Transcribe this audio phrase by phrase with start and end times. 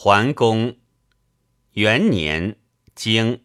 [0.00, 0.76] 桓公
[1.72, 2.56] 元年
[2.94, 3.42] 经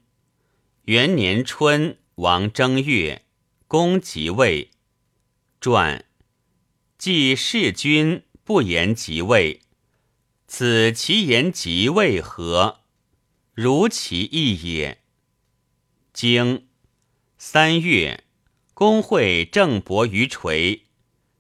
[0.84, 3.26] 元年春，王正月，
[3.68, 4.70] 公即位。
[5.60, 6.06] 传
[7.00, 9.62] 既弑君，不言即位。
[10.46, 12.82] 此其言即位何？
[13.56, 15.02] 如其意也。
[16.14, 16.68] 经
[17.40, 18.26] 三月，
[18.76, 20.84] 公会郑伯于垂，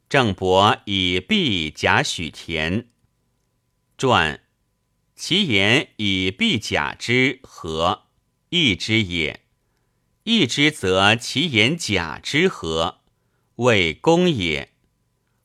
[0.10, 2.90] 郑伯以璧贾许田。
[3.96, 4.43] 传。
[5.26, 8.08] 其言以必假之何？
[8.50, 9.46] 义之也。
[10.24, 13.00] 义之则其言假之何？
[13.56, 14.74] 谓公也。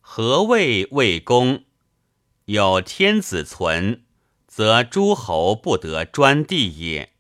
[0.00, 1.62] 何谓谓公？
[2.46, 4.02] 有天子存，
[4.48, 7.12] 则诸侯不得专地也。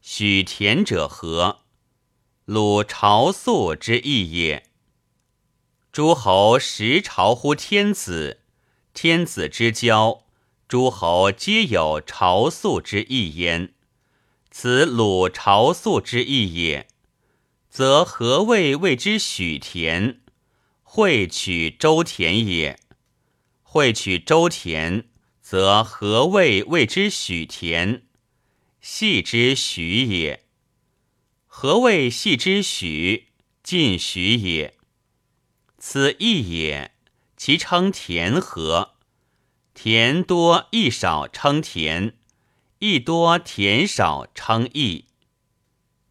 [0.00, 1.64] 许田者何？
[2.46, 4.70] 鲁朝宿之意也。
[5.92, 8.40] 诸侯实朝乎天子，
[8.94, 10.23] 天子之交。
[10.66, 13.74] 诸侯皆有朝宿之意焉，
[14.50, 16.88] 此鲁朝宿之意也。
[17.68, 20.20] 则何谓谓之许田？
[20.82, 22.78] 会取周田也。
[23.62, 25.04] 会取周田，
[25.42, 28.02] 则何谓谓之许田？
[28.80, 30.44] 系之许也。
[31.46, 33.28] 何谓系之许？
[33.62, 34.78] 尽许也。
[35.78, 36.92] 此义也。
[37.36, 38.93] 其称田何？
[39.74, 42.14] 田多义少称田，
[42.78, 45.06] 义多田少称义。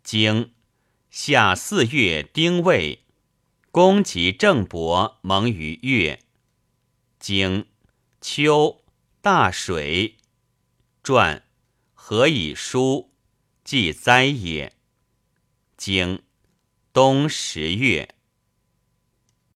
[0.03, 0.51] 经
[1.09, 3.05] 夏四月丁未，
[3.71, 6.19] 公及郑伯蒙于月。
[7.17, 7.65] 经
[8.19, 8.83] 秋
[9.21, 10.17] 大水。
[11.01, 11.43] 传
[11.93, 13.13] 何以书？
[13.63, 14.73] 记灾也。
[15.77, 16.21] 经
[16.91, 18.12] 冬十月。